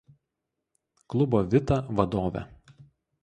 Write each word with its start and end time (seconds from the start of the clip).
Klubo 1.13 1.43
Vita 1.51 1.77
vadovė. 1.99 2.43